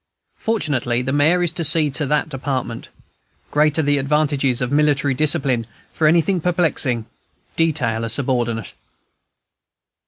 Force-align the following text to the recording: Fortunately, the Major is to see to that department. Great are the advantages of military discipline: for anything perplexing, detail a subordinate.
Fortunately, 0.37 1.03
the 1.03 1.11
Major 1.13 1.43
is 1.43 1.53
to 1.53 1.63
see 1.63 1.91
to 1.91 2.07
that 2.07 2.27
department. 2.27 2.89
Great 3.51 3.77
are 3.77 3.83
the 3.83 3.99
advantages 3.99 4.59
of 4.59 4.71
military 4.71 5.13
discipline: 5.13 5.67
for 5.93 6.07
anything 6.07 6.41
perplexing, 6.41 7.05
detail 7.55 8.03
a 8.03 8.09
subordinate. 8.09 8.73